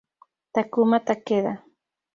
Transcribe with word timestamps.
Takuma 0.53 0.97
Takeda 1.07 1.53